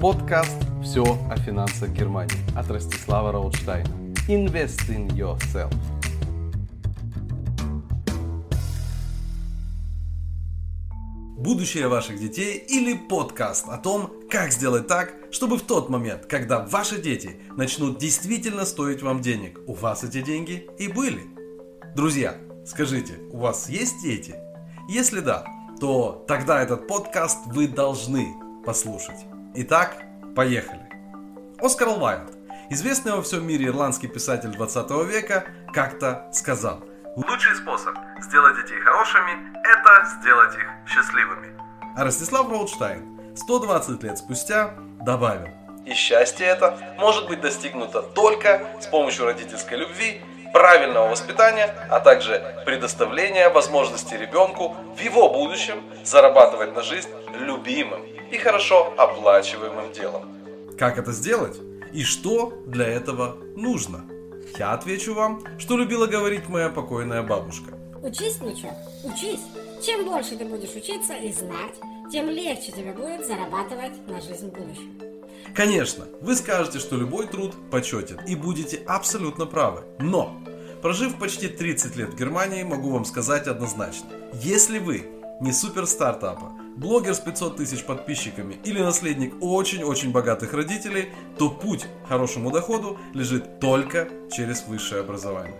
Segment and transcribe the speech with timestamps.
[0.00, 3.88] Подкаст «Все о финансах Германии» от Ростислава Раутштайна.
[4.28, 5.74] Invest in yourself.
[11.36, 16.64] Будущее ваших детей или подкаст о том, как сделать так, чтобы в тот момент, когда
[16.64, 21.22] ваши дети начнут действительно стоить вам денег, у вас эти деньги и были.
[21.96, 24.36] Друзья, скажите, у вас есть дети?
[24.88, 25.44] Если да,
[25.80, 28.28] то тогда этот подкаст вы должны
[28.64, 29.26] послушать.
[29.60, 29.96] Итак,
[30.36, 30.88] поехали.
[31.60, 32.30] Оскар Уайлд,
[32.70, 36.84] известный во всем мире ирландский писатель 20 века, как-то сказал
[37.16, 39.32] Лучший способ сделать детей хорошими–
[39.64, 41.48] это сделать их счастливыми.
[41.96, 45.48] А Ростислав Роудштайн 120 лет спустя добавил
[45.84, 50.20] И счастье это может быть достигнуто только с помощью родительской любви,
[50.52, 57.08] правильного воспитания, а также предоставления возможности ребенку в его будущем зарабатывать на жизнь
[57.40, 60.22] любимым и хорошо оплачиваемым делом.
[60.78, 61.58] Как это сделать?
[61.92, 64.04] И что для этого нужно?
[64.58, 67.72] Я отвечу вам, что любила говорить моя покойная бабушка.
[68.02, 69.40] Учись, внучок, учись.
[69.84, 71.74] Чем больше ты будешь учиться и знать,
[72.10, 75.07] тем легче тебе будет зарабатывать на жизнь в будущем.
[75.54, 79.82] Конечно, вы скажете, что любой труд почетен и будете абсолютно правы.
[79.98, 80.36] Но,
[80.82, 84.08] прожив почти 30 лет в Германии, могу вам сказать однозначно.
[84.34, 85.06] Если вы
[85.40, 91.86] не супер стартапа, блогер с 500 тысяч подписчиками или наследник очень-очень богатых родителей, то путь
[92.04, 95.56] к хорошему доходу лежит только через высшее образование.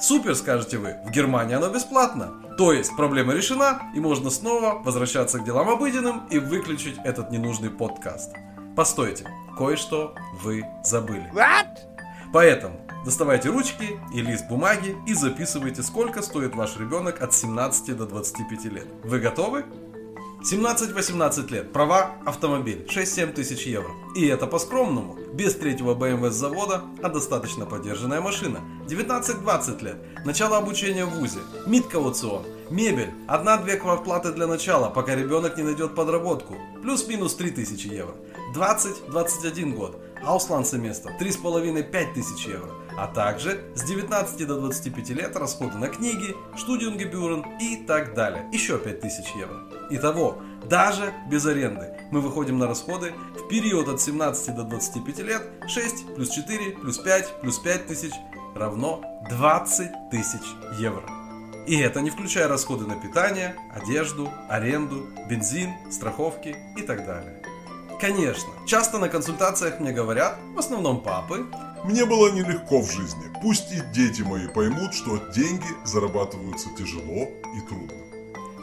[0.00, 2.34] Супер, скажете вы, в Германии оно бесплатно.
[2.56, 7.70] То есть проблема решена и можно снова возвращаться к делам обыденным и выключить этот ненужный
[7.70, 8.32] подкаст.
[8.78, 11.28] Постойте, кое-что вы забыли.
[11.34, 11.78] What?
[12.32, 18.06] Поэтому доставайте ручки и лист бумаги и записывайте, сколько стоит ваш ребенок от 17 до
[18.06, 18.86] 25 лет.
[19.02, 19.64] Вы готовы?
[20.48, 23.90] 17-18 лет, права, автомобиль, 6-7 тысяч евро.
[24.14, 28.60] И это по-скромному, без третьего BMW с завода, а достаточно поддержанная машина.
[28.86, 35.62] 19-20 лет, начало обучения в ВУЗе, МИД-кауцион, мебель, одна-две квартплаты для начала, пока ребенок не
[35.62, 38.14] найдет подработку, плюс-минус 3000 евро.
[38.54, 45.86] 20-21 год, Аусланд-семестр 3,5-5 тысяч евро а также с 19 до 25 лет расходы на
[45.88, 48.44] книги, студиунгебюрен и так далее.
[48.52, 49.56] Еще 5000 евро.
[49.90, 55.42] Итого, даже без аренды мы выходим на расходы в период от 17 до 25 лет
[55.68, 58.12] 6 плюс 4 плюс 5 плюс 5 тысяч
[58.56, 59.00] равно
[59.30, 60.42] 20 тысяч
[60.80, 61.17] евро.
[61.68, 67.42] И это не включая расходы на питание, одежду, аренду, бензин, страховки и так далее.
[68.00, 71.44] Конечно, часто на консультациях мне говорят, в основном папы,
[71.84, 73.30] мне было нелегко в жизни.
[73.42, 77.92] Пусть и дети мои поймут, что деньги зарабатываются тяжело и трудно.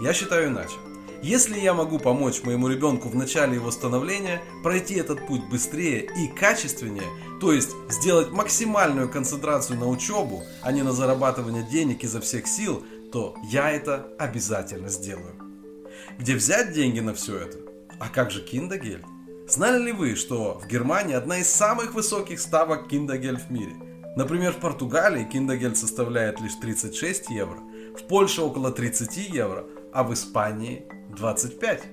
[0.01, 0.73] Я считаю иначе.
[1.21, 6.27] Если я могу помочь моему ребенку в начале его становления пройти этот путь быстрее и
[6.27, 7.07] качественнее,
[7.45, 12.83] то есть сделать максимальную концентрацию на учебу, а не на зарабатывание денег изо всех сил,
[13.11, 15.35] то я это обязательно сделаю.
[16.17, 17.59] Где взять деньги на все это?
[17.99, 19.05] А как же киндагель?
[19.47, 23.75] Знали ли вы, что в Германии одна из самых высоких ставок киндагель в мире?
[24.15, 27.59] Например, в Португалии киндагель составляет лишь 36 евро,
[27.95, 31.83] в Польше около 30 евро, а в Испании 25.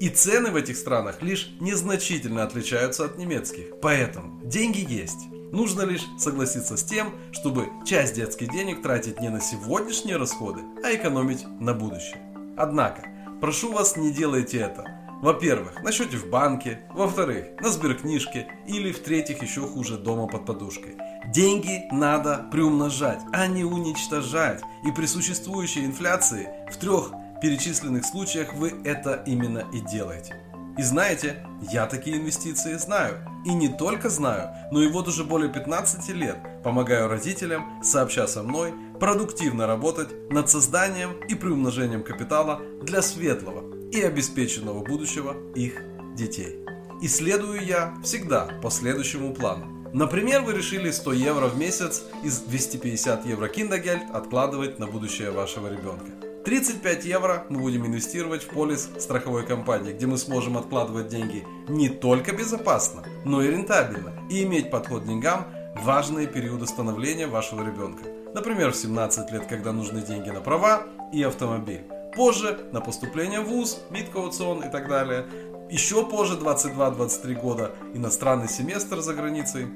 [0.00, 3.78] И цены в этих странах лишь незначительно отличаются от немецких.
[3.80, 5.28] Поэтому деньги есть.
[5.52, 10.92] Нужно лишь согласиться с тем, чтобы часть детских денег тратить не на сегодняшние расходы, а
[10.92, 12.20] экономить на будущее.
[12.56, 13.04] Однако,
[13.40, 14.84] прошу вас, не делайте это.
[15.22, 20.96] Во-первых, на счете в банке, во-вторых, на сберкнижке или в-третьих, еще хуже, дома под подушкой.
[21.28, 24.60] Деньги надо приумножать, а не уничтожать.
[24.86, 27.12] И при существующей инфляции в трех
[27.44, 30.34] перечисленных случаях вы это именно и делаете.
[30.78, 33.18] И знаете, я такие инвестиции знаю.
[33.44, 38.42] И не только знаю, но и вот уже более 15 лет помогаю родителям, сообща со
[38.42, 45.82] мной, продуктивно работать над созданием и приумножением капитала для светлого, и обеспеченного будущего их
[46.16, 46.64] детей.
[47.02, 49.90] И следую я всегда по следующему плану.
[49.92, 55.68] Например, вы решили 100 евро в месяц из 250 евро киндагельд откладывать на будущее вашего
[55.68, 56.33] ребенка.
[56.44, 61.88] 35 евро мы будем инвестировать в полис страховой компании, где мы сможем откладывать деньги не
[61.88, 67.64] только безопасно, но и рентабельно и иметь подход к деньгам в важные периоды становления вашего
[67.64, 68.04] ребенка.
[68.34, 70.82] Например, в 17 лет, когда нужны деньги на права
[71.14, 71.84] и автомобиль.
[72.14, 75.24] Позже на поступление в ВУЗ, МИД-кауцион и так далее.
[75.70, 79.66] Еще позже, 22-23 года, иностранный семестр за границей.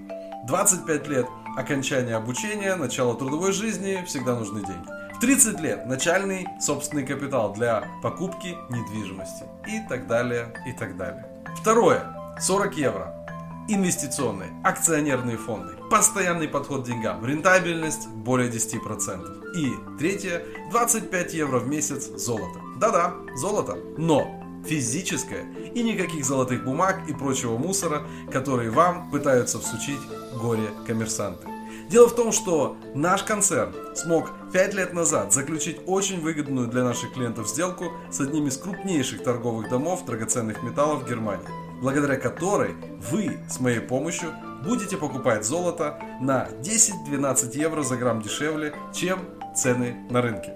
[0.47, 1.27] 25 лет
[1.57, 4.98] окончания обучения, начало трудовой жизни, всегда нужны деньги.
[5.19, 11.27] В 30 лет начальный собственный капитал для покупки недвижимости и так далее, и так далее.
[11.61, 12.05] Второе.
[12.41, 13.27] 40 евро.
[13.69, 19.57] Инвестиционные, акционерные фонды, постоянный подход к деньгам, рентабельность более 10%.
[19.57, 22.61] И третье, 25 евро в месяц золото.
[22.77, 25.43] Да-да, золото, но физическое
[25.75, 30.01] и никаких золотых бумаг и прочего мусора, которые вам пытаются всучить
[30.41, 31.58] горе-коммерсанты.
[31.89, 37.15] Дело в том, что наш концерн смог 5 лет назад заключить очень выгодную для наших
[37.15, 41.49] клиентов сделку с одним из крупнейших торговых домов драгоценных металлов Германии,
[41.81, 42.75] благодаря которой
[43.11, 44.31] вы с моей помощью
[44.65, 49.21] будете покупать золото на 10-12 евро за грамм дешевле, чем
[49.57, 50.55] цены на рынке.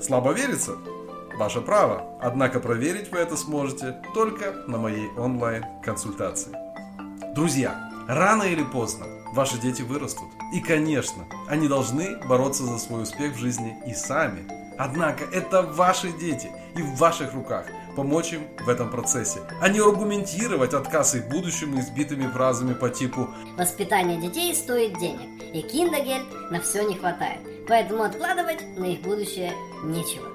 [0.00, 0.72] Слабо верится?
[1.36, 6.52] Ваше право, однако проверить вы это сможете только на моей онлайн-консультации.
[7.34, 10.28] Друзья, рано или поздно ваши дети вырастут.
[10.52, 14.44] И, конечно, они должны бороться за свой успех в жизни и сами.
[14.78, 19.80] Однако это ваши дети и в ваших руках помочь им в этом процессе, а не
[19.80, 26.60] аргументировать отказ их будущим избитыми фразами по типу Воспитание детей стоит денег, и киндагель на
[26.60, 29.52] все не хватает, поэтому откладывать на их будущее
[29.84, 30.26] нечего.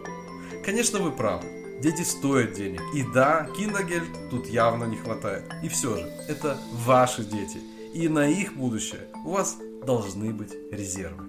[0.63, 1.43] Конечно, вы правы.
[1.81, 2.81] Дети стоят денег.
[2.93, 5.43] И да, киндагель тут явно не хватает.
[5.63, 7.59] И все же, это ваши дети.
[7.97, 11.23] И на их будущее у вас должны быть резервы.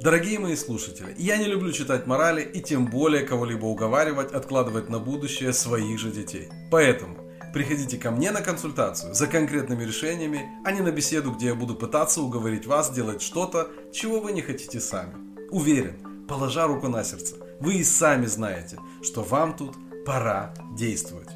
[0.00, 4.98] Дорогие мои слушатели, я не люблю читать морали и тем более кого-либо уговаривать откладывать на
[4.98, 6.48] будущее своих же детей.
[6.70, 7.18] Поэтому
[7.52, 11.74] приходите ко мне на консультацию за конкретными решениями, а не на беседу, где я буду
[11.74, 15.12] пытаться уговорить вас делать что-то, чего вы не хотите сами.
[15.50, 21.28] Уверен, положа руку на сердце, вы и сами знаете, что вам тут пора действовать.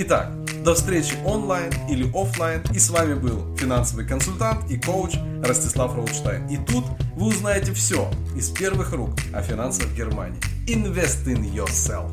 [0.00, 0.30] Итак,
[0.62, 2.62] до встречи онлайн или офлайн.
[2.72, 6.46] И с вами был финансовый консультант и коуч Ростислав Роудштайн.
[6.46, 6.84] И тут
[7.16, 10.38] вы узнаете все из первых рук о финансах Германии.
[10.68, 12.12] Invest in yourself.